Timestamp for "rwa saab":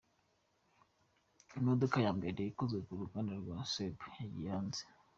3.41-3.97